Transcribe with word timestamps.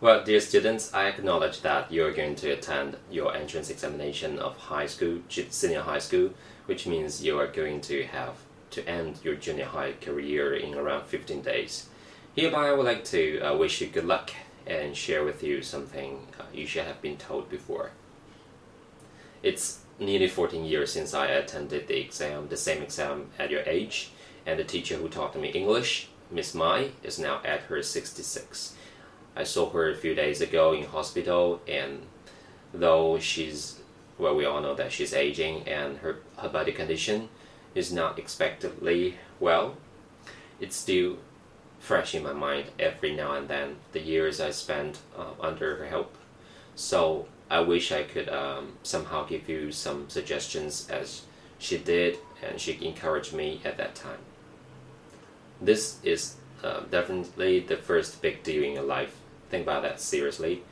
Well, 0.00 0.22
dear 0.22 0.40
students, 0.40 0.94
I 0.94 1.08
acknowledge 1.08 1.62
that 1.62 1.90
you're 1.90 2.12
going 2.12 2.36
to 2.36 2.52
attend 2.52 2.98
your 3.10 3.34
entrance 3.34 3.68
examination 3.68 4.38
of 4.38 4.56
high 4.56 4.86
school, 4.86 5.22
senior 5.28 5.80
high 5.80 5.98
school, 5.98 6.30
which 6.66 6.86
means 6.86 7.24
you 7.24 7.36
are 7.36 7.48
going 7.48 7.80
to 7.80 8.04
have 8.04 8.36
to 8.70 8.88
end 8.88 9.18
your 9.24 9.34
junior 9.34 9.64
high 9.64 9.94
career 10.00 10.54
in 10.54 10.76
around 10.76 11.06
15 11.06 11.42
days. 11.42 11.88
Hereby, 12.36 12.68
I 12.68 12.72
would 12.74 12.86
like 12.86 13.02
to 13.06 13.40
uh, 13.40 13.56
wish 13.56 13.80
you 13.80 13.88
good 13.88 14.04
luck 14.04 14.30
and 14.68 14.96
share 14.96 15.24
with 15.24 15.42
you 15.42 15.62
something 15.62 16.28
uh, 16.38 16.44
you 16.54 16.64
should 16.64 16.84
have 16.84 17.02
been 17.02 17.16
told 17.16 17.50
before. 17.50 17.90
It's 19.42 19.80
nearly 19.98 20.28
14 20.28 20.64
years 20.64 20.92
since 20.92 21.12
I 21.12 21.26
attended 21.26 21.88
the 21.88 21.98
exam, 21.98 22.46
the 22.50 22.56
same 22.56 22.84
exam 22.84 23.30
at 23.36 23.50
your 23.50 23.62
age, 23.62 24.12
and 24.46 24.60
the 24.60 24.64
teacher 24.64 24.94
who 24.94 25.08
taught 25.08 25.34
me 25.34 25.48
English, 25.48 26.08
Miss 26.30 26.54
Mai, 26.54 26.92
is 27.02 27.18
now 27.18 27.40
at 27.44 27.62
her 27.62 27.82
66. 27.82 28.76
I 29.38 29.44
saw 29.44 29.70
her 29.70 29.88
a 29.88 29.94
few 29.94 30.16
days 30.16 30.40
ago 30.40 30.72
in 30.72 30.82
hospital, 30.82 31.60
and 31.68 32.02
though 32.74 33.20
she's 33.20 33.78
well, 34.18 34.34
we 34.34 34.44
all 34.44 34.60
know 34.60 34.74
that 34.74 34.90
she's 34.90 35.14
aging 35.14 35.62
and 35.68 35.98
her 35.98 36.16
her 36.38 36.48
body 36.48 36.72
condition 36.72 37.28
is 37.72 37.92
not 37.92 38.18
expectedly 38.18 39.14
well. 39.38 39.76
It's 40.58 40.74
still 40.74 41.18
fresh 41.78 42.16
in 42.16 42.24
my 42.24 42.32
mind 42.32 42.72
every 42.80 43.14
now 43.14 43.34
and 43.34 43.46
then 43.46 43.76
the 43.92 44.00
years 44.00 44.40
I 44.40 44.50
spent 44.50 44.98
uh, 45.16 45.34
under 45.40 45.76
her 45.76 45.86
help. 45.86 46.16
So 46.74 47.28
I 47.48 47.60
wish 47.60 47.92
I 47.92 48.02
could 48.02 48.28
um, 48.28 48.72
somehow 48.82 49.24
give 49.24 49.48
you 49.48 49.70
some 49.70 50.10
suggestions 50.10 50.90
as 50.90 51.22
she 51.60 51.78
did 51.78 52.18
and 52.42 52.60
she 52.60 52.84
encouraged 52.84 53.32
me 53.32 53.60
at 53.64 53.76
that 53.76 53.94
time. 53.94 54.18
This 55.60 55.98
is 56.02 56.34
uh, 56.64 56.80
definitely 56.90 57.60
the 57.60 57.76
first 57.76 58.20
big 58.20 58.42
deal 58.42 58.64
in 58.64 58.72
your 58.72 58.82
life 58.82 59.14
think 59.50 59.64
about 59.64 59.82
that 59.82 60.00
seriously. 60.00 60.62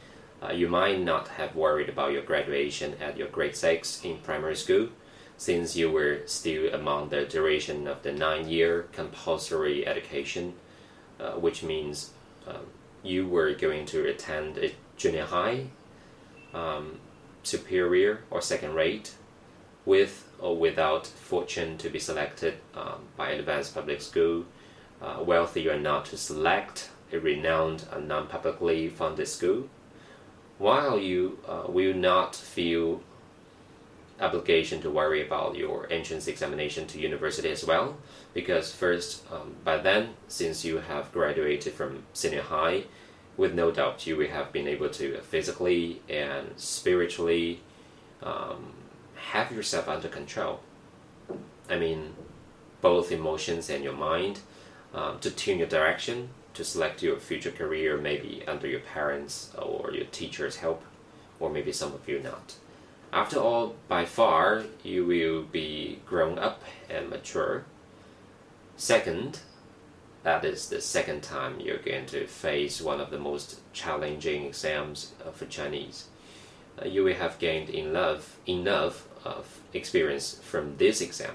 Uh, 0.42 0.52
you 0.52 0.68
might 0.68 1.00
not 1.00 1.28
have 1.28 1.56
worried 1.56 1.88
about 1.88 2.12
your 2.12 2.22
graduation 2.22 2.94
at 3.00 3.16
your 3.16 3.28
grade 3.28 3.56
6 3.56 4.04
in 4.04 4.18
primary 4.18 4.56
school, 4.56 4.88
since 5.38 5.76
you 5.76 5.90
were 5.90 6.20
still 6.26 6.72
among 6.74 7.08
the 7.08 7.24
duration 7.24 7.86
of 7.86 8.02
the 8.02 8.12
nine 8.12 8.48
year 8.48 8.86
compulsory 8.92 9.86
education, 9.86 10.54
uh, 11.18 11.32
which 11.32 11.62
means 11.62 12.10
um, 12.46 12.66
you 13.02 13.26
were 13.26 13.54
going 13.54 13.86
to 13.86 14.06
attend 14.06 14.58
a 14.58 14.74
junior 14.96 15.24
high, 15.24 15.66
um, 16.52 16.98
superior, 17.42 18.24
or 18.30 18.42
second 18.42 18.74
rate, 18.74 19.14
with 19.84 20.28
or 20.38 20.56
without 20.56 21.06
fortune 21.06 21.78
to 21.78 21.88
be 21.88 21.98
selected 21.98 22.54
um, 22.74 23.00
by 23.16 23.30
advanced 23.30 23.74
public 23.74 24.02
school, 24.02 24.44
uh, 25.00 25.22
wealthy 25.22 25.68
or 25.68 25.78
not 25.78 26.04
to 26.06 26.16
select 26.16 26.90
a 27.12 27.18
renowned 27.18 27.84
and 27.92 28.08
non-publicly 28.08 28.88
funded 28.88 29.28
school, 29.28 29.68
while 30.58 30.98
you 30.98 31.38
uh, 31.46 31.64
will 31.68 31.94
not 31.94 32.34
feel 32.34 33.00
obligation 34.20 34.80
to 34.80 34.90
worry 34.90 35.24
about 35.24 35.56
your 35.56 35.86
entrance 35.92 36.26
examination 36.26 36.86
to 36.86 36.98
university 36.98 37.50
as 37.50 37.64
well, 37.64 37.96
because 38.32 38.74
first, 38.74 39.22
um, 39.30 39.54
by 39.62 39.76
then, 39.76 40.14
since 40.28 40.64
you 40.64 40.78
have 40.78 41.12
graduated 41.12 41.72
from 41.74 42.02
senior 42.12 42.42
high, 42.42 42.84
with 43.36 43.54
no 43.54 43.70
doubt 43.70 44.06
you 44.06 44.16
will 44.16 44.28
have 44.28 44.52
been 44.52 44.66
able 44.66 44.88
to 44.88 45.20
physically 45.20 46.00
and 46.08 46.48
spiritually 46.56 47.60
um, 48.22 48.72
have 49.16 49.52
yourself 49.52 49.88
under 49.88 50.08
control. 50.08 50.60
I 51.68 51.78
mean, 51.78 52.14
both 52.80 53.12
emotions 53.12 53.68
and 53.68 53.84
your 53.84 53.92
mind 53.92 54.40
um, 54.94 55.18
to 55.20 55.30
tune 55.30 55.58
your 55.58 55.68
direction 55.68 56.30
to 56.56 56.64
select 56.64 57.02
your 57.02 57.18
future 57.18 57.50
career, 57.50 57.96
maybe 57.96 58.42
under 58.46 58.66
your 58.66 58.80
parents 58.80 59.52
or 59.56 59.92
your 59.92 60.06
teacher's 60.06 60.56
help, 60.56 60.82
or 61.38 61.50
maybe 61.50 61.72
some 61.72 61.92
of 61.92 62.08
you 62.08 62.20
not. 62.20 62.54
After 63.12 63.38
all, 63.38 63.76
by 63.88 64.04
far, 64.04 64.64
you 64.82 65.06
will 65.06 65.42
be 65.42 66.00
grown 66.06 66.38
up 66.38 66.62
and 66.90 67.08
mature. 67.08 67.64
Second, 68.76 69.40
that 70.22 70.44
is 70.44 70.68
the 70.68 70.80
second 70.80 71.22
time 71.22 71.60
you're 71.60 71.78
going 71.78 72.06
to 72.06 72.26
face 72.26 72.80
one 72.80 73.00
of 73.00 73.10
the 73.10 73.18
most 73.18 73.60
challenging 73.72 74.44
exams 74.44 75.12
for 75.32 75.46
Chinese. 75.46 76.08
Uh, 76.82 76.86
you 76.86 77.04
will 77.04 77.14
have 77.14 77.38
gained 77.38 77.70
enough, 77.70 78.36
enough 78.46 79.06
of 79.24 79.60
experience 79.72 80.40
from 80.42 80.76
this 80.78 81.00
exam, 81.00 81.34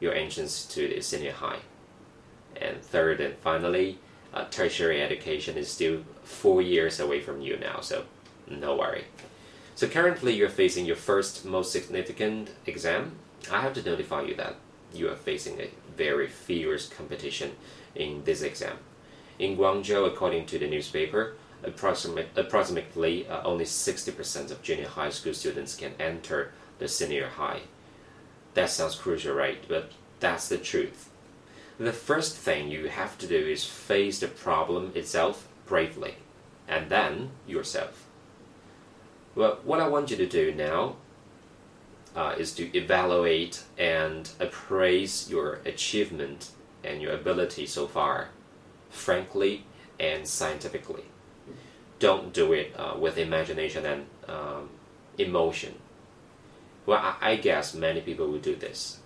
your 0.00 0.12
entrance 0.12 0.64
to 0.66 0.88
the 0.88 1.00
senior 1.00 1.32
high. 1.32 1.60
And 2.60 2.82
third 2.82 3.20
and 3.20 3.36
finally, 3.36 3.98
uh, 4.32 4.44
tertiary 4.50 5.02
education 5.02 5.56
is 5.56 5.70
still 5.70 6.02
four 6.22 6.62
years 6.62 7.00
away 7.00 7.20
from 7.20 7.40
you 7.40 7.56
now, 7.58 7.80
so 7.80 8.04
no 8.48 8.76
worry. 8.76 9.04
So 9.74 9.88
currently 9.88 10.34
you're 10.34 10.48
facing 10.48 10.86
your 10.86 10.96
first 10.96 11.44
most 11.44 11.72
significant 11.72 12.50
exam. 12.66 13.12
I 13.50 13.60
have 13.60 13.74
to 13.74 13.82
notify 13.82 14.22
you 14.22 14.34
that 14.36 14.56
you 14.94 15.10
are 15.10 15.16
facing 15.16 15.60
a 15.60 15.70
very 15.96 16.28
fierce 16.28 16.88
competition 16.88 17.52
in 17.94 18.24
this 18.24 18.42
exam. 18.42 18.78
In 19.38 19.56
Guangzhou, 19.56 20.06
according 20.06 20.46
to 20.46 20.58
the 20.58 20.68
newspaper, 20.68 21.34
approximate, 21.62 22.28
approximately 22.36 23.26
uh, 23.28 23.42
only 23.44 23.64
60% 23.64 24.50
of 24.50 24.62
junior 24.62 24.88
high 24.88 25.10
school 25.10 25.34
students 25.34 25.74
can 25.74 25.92
enter 25.98 26.52
the 26.78 26.88
senior 26.88 27.28
high. 27.28 27.60
That 28.54 28.70
sounds 28.70 28.94
crucial, 28.94 29.34
right? 29.34 29.58
But 29.66 29.92
that's 30.20 30.48
the 30.48 30.58
truth 30.58 31.11
the 31.86 31.92
first 31.92 32.36
thing 32.36 32.70
you 32.70 32.88
have 32.88 33.18
to 33.18 33.26
do 33.26 33.36
is 33.36 33.64
face 33.64 34.20
the 34.20 34.28
problem 34.28 34.92
itself 34.94 35.48
bravely, 35.66 36.16
and 36.68 36.90
then 36.90 37.30
yourself. 37.46 38.06
Well, 39.34 39.58
what 39.64 39.80
I 39.80 39.88
want 39.88 40.10
you 40.10 40.16
to 40.16 40.26
do 40.26 40.54
now 40.54 40.96
uh, 42.14 42.34
is 42.38 42.52
to 42.54 42.76
evaluate 42.76 43.64
and 43.78 44.28
appraise 44.38 45.30
your 45.30 45.60
achievement 45.64 46.50
and 46.84 47.00
your 47.00 47.12
ability 47.12 47.66
so 47.66 47.86
far, 47.86 48.28
frankly 48.90 49.64
and 49.98 50.26
scientifically. 50.28 51.04
Don't 51.98 52.32
do 52.32 52.52
it 52.52 52.74
uh, 52.76 52.96
with 52.98 53.16
imagination 53.16 53.86
and 53.86 54.06
um, 54.28 54.68
emotion. 55.16 55.76
Well, 56.84 56.98
I, 56.98 57.32
I 57.32 57.36
guess 57.36 57.74
many 57.74 58.00
people 58.00 58.26
will 58.26 58.40
do 58.40 58.56
this 58.56 58.98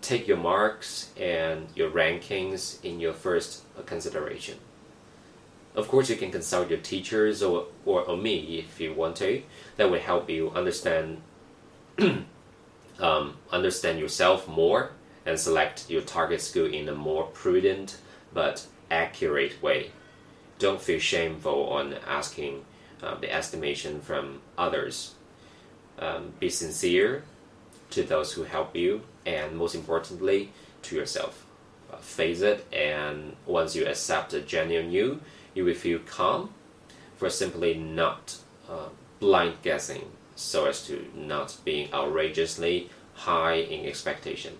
take 0.00 0.26
your 0.26 0.36
marks 0.36 1.10
and 1.18 1.68
your 1.74 1.90
rankings 1.90 2.82
in 2.84 3.00
your 3.00 3.12
first 3.12 3.62
consideration. 3.86 4.58
Of 5.74 5.88
course, 5.88 6.10
you 6.10 6.16
can 6.16 6.32
consult 6.32 6.68
your 6.68 6.80
teachers 6.80 7.42
or, 7.42 7.66
or, 7.84 8.02
or 8.02 8.16
me 8.16 8.58
if 8.58 8.80
you 8.80 8.92
want 8.92 9.16
to. 9.16 9.42
That 9.76 9.90
will 9.90 10.00
help 10.00 10.28
you 10.28 10.50
understand 10.50 11.22
um, 12.98 13.36
understand 13.52 13.98
yourself 13.98 14.48
more 14.48 14.90
and 15.24 15.38
select 15.38 15.88
your 15.88 16.02
target 16.02 16.40
school 16.40 16.66
in 16.66 16.88
a 16.88 16.94
more 16.94 17.24
prudent 17.24 17.98
but 18.32 18.66
accurate 18.90 19.62
way. 19.62 19.90
Don't 20.58 20.80
feel 20.80 20.98
shameful 20.98 21.68
on 21.68 21.94
asking 22.06 22.64
uh, 23.02 23.14
the 23.14 23.32
estimation 23.32 24.00
from 24.00 24.40
others. 24.58 25.14
Um, 25.98 26.32
be 26.38 26.50
sincere 26.50 27.24
to 27.90 28.02
those 28.02 28.32
who 28.32 28.44
help 28.44 28.74
you, 28.74 29.02
and 29.26 29.56
most 29.56 29.74
importantly, 29.74 30.50
to 30.82 30.96
yourself. 30.96 31.46
Uh, 31.92 31.96
face 31.96 32.40
it, 32.40 32.66
and 32.72 33.36
once 33.46 33.74
you 33.74 33.84
accept 33.84 34.32
a 34.32 34.40
genuine 34.40 34.90
you, 34.90 35.20
you 35.54 35.64
will 35.64 35.74
feel 35.74 35.98
calm 36.00 36.50
for 37.16 37.28
simply 37.28 37.74
not 37.74 38.36
uh, 38.68 38.88
blind 39.18 39.54
guessing 39.62 40.10
so 40.36 40.66
as 40.66 40.86
to 40.86 41.10
not 41.14 41.56
being 41.64 41.92
outrageously 41.92 42.88
high 43.14 43.56
in 43.56 43.86
expectation. 43.86 44.56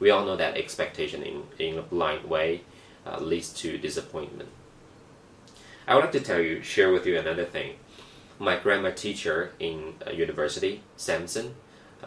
We 0.00 0.10
all 0.10 0.24
know 0.24 0.36
that 0.36 0.56
expectation 0.56 1.22
in, 1.22 1.42
in 1.58 1.78
a 1.78 1.82
blind 1.82 2.24
way 2.24 2.62
uh, 3.06 3.20
leads 3.20 3.52
to 3.54 3.78
disappointment. 3.78 4.48
I 5.86 5.94
would 5.94 6.02
like 6.02 6.12
to 6.12 6.20
tell 6.20 6.40
you, 6.40 6.62
share 6.62 6.92
with 6.92 7.06
you 7.06 7.18
another 7.18 7.44
thing. 7.44 7.74
My 8.38 8.56
grammar 8.56 8.90
teacher 8.90 9.52
in 9.60 9.94
uh, 10.06 10.10
university, 10.10 10.82
Samson, 10.96 11.54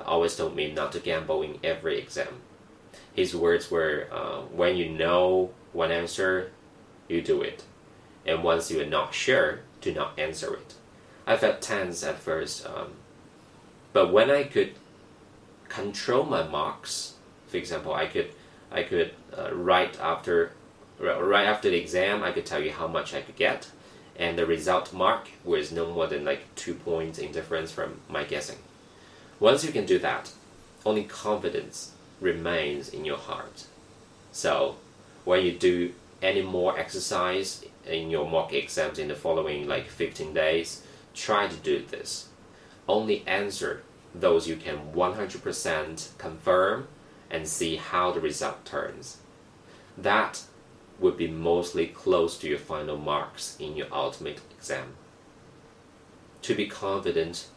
always 0.01 0.35
told 0.35 0.55
me 0.55 0.71
not 0.71 0.91
to 0.93 0.99
gamble 0.99 1.41
in 1.41 1.59
every 1.63 1.99
exam. 1.99 2.41
His 3.13 3.35
words 3.35 3.69
were, 3.69 4.07
uh, 4.11 4.41
when 4.41 4.75
you 4.75 4.89
know 4.89 5.51
one 5.71 5.91
answer, 5.91 6.51
you 7.07 7.21
do 7.21 7.41
it. 7.41 7.63
And 8.25 8.43
once 8.43 8.71
you 8.71 8.81
are 8.81 8.85
not 8.85 9.13
sure, 9.13 9.59
do 9.81 9.93
not 9.93 10.17
answer 10.17 10.53
it. 10.53 10.73
I 11.27 11.37
felt 11.37 11.61
tense 11.61 12.03
at 12.03 12.19
first, 12.19 12.65
um, 12.65 12.93
but 13.93 14.11
when 14.11 14.29
I 14.31 14.43
could 14.43 14.73
control 15.69 16.23
my 16.23 16.47
marks, 16.47 17.13
for 17.47 17.57
example, 17.57 17.93
I 17.93 18.07
could, 18.07 18.31
I 18.71 18.83
could 18.83 19.11
uh, 19.37 19.53
write 19.53 19.99
after, 19.99 20.51
right 20.99 21.45
after 21.45 21.69
the 21.69 21.77
exam, 21.77 22.23
I 22.23 22.31
could 22.31 22.45
tell 22.45 22.61
you 22.61 22.71
how 22.71 22.87
much 22.87 23.13
I 23.13 23.21
could 23.21 23.35
get, 23.35 23.69
and 24.17 24.37
the 24.37 24.45
result 24.45 24.93
mark 24.93 25.29
was 25.43 25.71
no 25.71 25.91
more 25.91 26.07
than 26.07 26.25
like 26.25 26.53
two 26.55 26.73
points 26.73 27.19
in 27.19 27.31
difference 27.31 27.71
from 27.71 27.99
my 28.09 28.23
guessing. 28.23 28.57
Once 29.39 29.63
you 29.63 29.71
can 29.71 29.85
do 29.85 29.99
that, 29.99 30.31
only 30.85 31.03
confidence 31.03 31.91
remains 32.21 32.89
in 32.89 33.05
your 33.05 33.17
heart. 33.17 33.65
So, 34.31 34.77
when 35.25 35.45
you 35.45 35.51
do 35.51 35.93
any 36.21 36.41
more 36.41 36.77
exercise 36.79 37.65
in 37.85 38.09
your 38.09 38.29
mock 38.29 38.53
exams 38.53 38.99
in 38.99 39.09
the 39.09 39.15
following 39.15 39.67
like 39.67 39.87
15 39.87 40.33
days, 40.33 40.83
try 41.13 41.47
to 41.47 41.55
do 41.57 41.83
this. 41.85 42.29
Only 42.87 43.23
answer 43.27 43.83
those 44.15 44.47
you 44.47 44.55
can 44.55 44.93
100% 44.93 46.17
confirm 46.17 46.87
and 47.29 47.47
see 47.47 47.77
how 47.77 48.11
the 48.11 48.19
result 48.19 48.63
turns. 48.65 49.17
That 49.97 50.43
would 50.99 51.17
be 51.17 51.27
mostly 51.27 51.87
close 51.87 52.37
to 52.37 52.47
your 52.47 52.59
final 52.59 52.97
marks 52.97 53.57
in 53.59 53.75
your 53.75 53.87
ultimate 53.91 54.39
exam. 54.57 54.95
To 56.43 56.55
be 56.55 56.67
confident, 56.67 57.47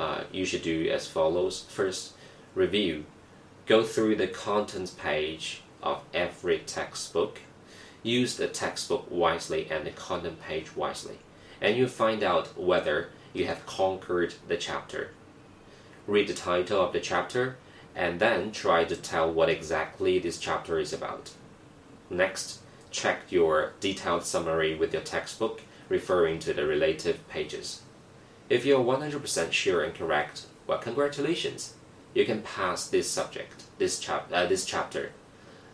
uh, 0.00 0.24
you 0.32 0.46
should 0.46 0.62
do 0.62 0.88
as 0.88 1.06
follows. 1.06 1.66
First, 1.68 2.14
review. 2.54 3.04
Go 3.66 3.84
through 3.84 4.16
the 4.16 4.26
contents 4.26 4.92
page 4.92 5.62
of 5.82 6.02
every 6.14 6.58
textbook. 6.60 7.40
Use 8.02 8.36
the 8.36 8.48
textbook 8.48 9.06
wisely 9.10 9.68
and 9.70 9.86
the 9.86 9.90
content 9.90 10.40
page 10.40 10.74
wisely, 10.74 11.18
and 11.60 11.76
you 11.76 11.86
find 11.86 12.22
out 12.22 12.58
whether 12.58 13.10
you 13.34 13.44
have 13.44 13.66
conquered 13.66 14.34
the 14.48 14.56
chapter. 14.56 15.10
Read 16.06 16.28
the 16.28 16.34
title 16.34 16.80
of 16.80 16.94
the 16.94 17.00
chapter 17.00 17.56
and 17.94 18.20
then 18.20 18.52
try 18.52 18.84
to 18.84 18.96
tell 18.96 19.30
what 19.30 19.50
exactly 19.50 20.18
this 20.18 20.38
chapter 20.38 20.78
is 20.78 20.94
about. 20.94 21.32
Next, 22.08 22.60
check 22.90 23.30
your 23.30 23.72
detailed 23.80 24.24
summary 24.24 24.74
with 24.74 24.94
your 24.94 25.02
textbook 25.02 25.60
referring 25.90 26.38
to 26.40 26.54
the 26.54 26.66
relative 26.66 27.28
pages. 27.28 27.82
If 28.50 28.64
you're 28.64 28.82
100% 28.84 29.52
sure 29.52 29.84
and 29.84 29.94
correct, 29.94 30.46
well, 30.66 30.78
congratulations! 30.78 31.74
You 32.14 32.24
can 32.24 32.42
pass 32.42 32.88
this 32.88 33.08
subject, 33.08 33.62
this, 33.78 34.00
chap- 34.00 34.32
uh, 34.32 34.46
this 34.46 34.64
chapter. 34.64 35.12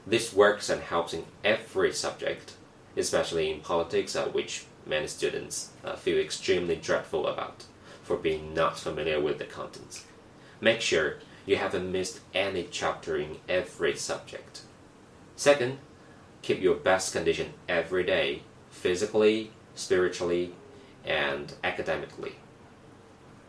This 0.07 0.35
works 0.35 0.69
and 0.69 0.83
helps 0.83 1.15
in 1.15 1.25
every 1.43 1.95
subject, 1.95 2.53
especially 2.95 3.51
in 3.51 3.61
politics, 3.61 4.15
uh, 4.15 4.27
which 4.27 4.67
many 4.85 5.07
students 5.07 5.71
uh, 5.83 5.97
feel 5.97 6.19
extremely 6.19 6.77
dreadful 6.77 7.27
about 7.27 7.65
for 8.03 8.19
being 8.19 8.53
not 8.53 8.79
familiar 8.79 9.23
with 9.23 9.39
the 9.39 9.47
contents. 9.47 10.05
Make 10.61 10.83
sure 10.83 11.17
you 11.47 11.57
haven't 11.57 11.91
missed 11.91 12.21
any 12.35 12.69
chapter 12.71 13.17
in 13.17 13.39
every 13.49 13.97
subject. 13.97 14.61
Second, 15.35 15.79
keep 16.43 16.61
your 16.61 16.75
best 16.75 17.15
condition 17.15 17.55
every 17.71 18.05
day, 18.05 18.43
physically, 18.69 19.53
spiritually, 19.75 20.53
and 21.07 21.55
academically. 21.65 22.35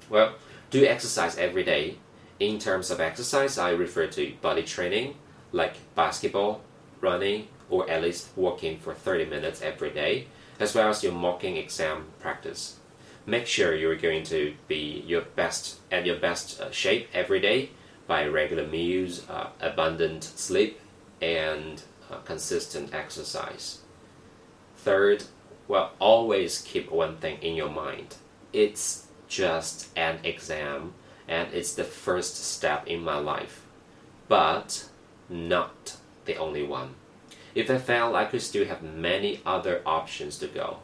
Well, 0.10 0.36
do 0.70 0.86
exercise 0.86 1.38
every 1.38 1.64
day. 1.64 1.98
In 2.40 2.60
terms 2.60 2.92
of 2.92 3.00
exercise, 3.00 3.58
I 3.58 3.72
refer 3.72 4.08
to 4.08 4.34
body 4.42 4.64
training, 4.64 5.16
like 5.52 5.76
basketball, 5.96 6.62
running, 7.02 7.48
or 7.70 7.90
at 7.90 8.02
least 8.02 8.30
walking 8.36 8.80
for 8.80 8.94
30 8.94 9.26
minutes 9.26 9.62
every 9.62 9.90
day, 9.90 10.28
as 10.60 10.76
well 10.76 10.90
as 10.90 11.04
your 11.04 11.14
mocking 11.14 11.58
exam 11.58 12.06
practice. 12.20 12.78
Make 13.26 13.48
sure 13.48 13.76
you're 13.76 13.96
going 13.96 14.24
to 14.26 14.54
be 14.68 15.04
your 15.06 15.22
best 15.22 15.80
at 15.92 16.06
your 16.06 16.16
best 16.16 16.62
uh, 16.62 16.72
shape 16.72 17.10
every 17.14 17.40
day 17.42 17.72
by 18.08 18.26
regular 18.26 18.66
meals, 18.66 19.28
uh, 19.30 19.50
abundant 19.60 20.24
sleep, 20.24 20.80
and 21.22 21.82
uh, 22.10 22.18
consistent 22.20 22.94
exercise. 22.94 23.80
Third, 24.78 25.26
well, 25.68 25.92
always 26.00 26.62
keep 26.62 26.90
one 26.90 27.18
thing 27.18 27.40
in 27.42 27.56
your 27.56 27.70
mind. 27.70 28.16
It's 28.54 29.07
just 29.28 29.90
an 29.98 30.20
exam 30.24 30.94
and 31.28 31.54
it's 31.54 31.74
the 31.74 31.84
first 31.84 32.38
step 32.38 32.88
in 32.88 33.04
my 33.04 33.18
life, 33.18 33.66
but 34.28 34.88
not 35.30 35.98
the 36.26 36.38
only 36.38 36.64
one. 36.64 36.96
If 37.54 37.70
I 37.70 37.78
fail, 37.78 38.16
I 38.16 38.26
could 38.26 38.42
still 38.42 38.66
have 38.66 38.82
many 38.82 39.42
other 39.46 39.82
options 39.86 40.38
to 40.40 40.48
go. 40.48 40.78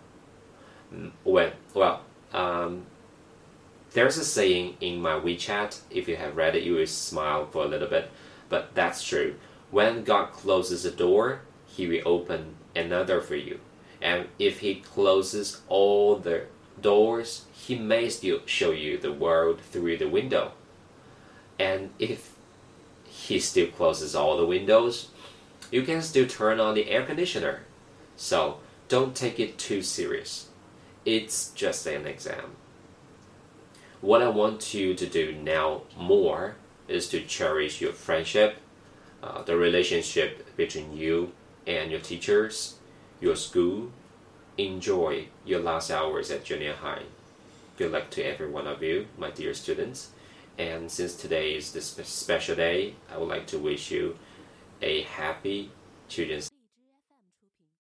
When, 1.23 1.51
well, 1.73 2.01
um, 2.33 2.85
there's 3.93 4.17
a 4.17 4.25
saying 4.25 4.77
in 4.81 5.01
my 5.01 5.13
WeChat, 5.13 5.81
if 5.89 6.07
you 6.07 6.15
have 6.15 6.35
read 6.35 6.55
it, 6.55 6.63
you 6.63 6.73
will 6.73 6.87
smile 6.87 7.45
for 7.45 7.63
a 7.63 7.67
little 7.67 7.87
bit, 7.87 8.09
but 8.49 8.73
that's 8.75 9.03
true. 9.03 9.35
When 9.71 10.03
God 10.03 10.31
closes 10.33 10.83
a 10.83 10.91
door, 10.91 11.41
He 11.67 11.87
will 11.87 12.01
open 12.05 12.55
another 12.75 13.21
for 13.21 13.35
you. 13.35 13.59
And 14.01 14.27
if 14.39 14.59
He 14.59 14.75
closes 14.75 15.61
all 15.67 16.15
the 16.17 16.45
doors, 16.81 17.45
he 17.51 17.75
may 17.75 18.09
still 18.09 18.39
show 18.45 18.71
you 18.71 18.97
the 18.97 19.13
world 19.13 19.61
through 19.61 19.97
the 19.97 20.09
window. 20.09 20.51
And 21.59 21.91
if 21.99 22.35
he 23.05 23.39
still 23.39 23.67
closes 23.67 24.15
all 24.15 24.37
the 24.37 24.45
windows, 24.45 25.09
you 25.71 25.83
can 25.83 26.01
still 26.01 26.27
turn 26.27 26.59
on 26.59 26.75
the 26.75 26.89
air 26.89 27.05
conditioner. 27.05 27.61
So 28.15 28.57
don't 28.89 29.15
take 29.15 29.39
it 29.39 29.57
too 29.57 29.81
serious. 29.81 30.49
It's 31.05 31.51
just 31.51 31.85
an 31.87 32.05
exam. 32.05 32.55
What 34.01 34.21
I 34.21 34.29
want 34.29 34.73
you 34.73 34.93
to 34.95 35.05
do 35.05 35.31
now 35.31 35.83
more 35.97 36.55
is 36.87 37.07
to 37.09 37.21
cherish 37.21 37.79
your 37.81 37.93
friendship, 37.93 38.57
uh, 39.21 39.43
the 39.43 39.55
relationship 39.55 40.55
between 40.57 40.95
you 40.95 41.31
and 41.65 41.89
your 41.89 42.01
teachers, 42.01 42.75
your 43.21 43.35
school, 43.35 43.91
enjoy 44.57 45.27
your 45.45 45.59
last 45.59 45.89
hours 45.89 46.31
at 46.31 46.45
junior 46.45 46.73
high. 46.73 47.03
Good 47.77 47.91
luck 47.91 48.09
to 48.11 48.23
every 48.23 48.50
one 48.50 48.67
of 48.67 48.83
you, 48.83 49.07
my 49.17 49.31
dear 49.31 49.53
students. 49.53 50.11
And 50.57 50.91
since 50.91 51.15
today 51.15 51.55
is 51.55 51.71
this 51.71 51.95
special 52.03 52.55
day, 52.55 52.95
I 53.11 53.17
would 53.17 53.29
like 53.29 53.47
to 53.47 53.57
wish 53.57 53.89
you 53.89 54.17
a 54.81 55.01
happy 55.03 55.71
Children's 56.07 56.52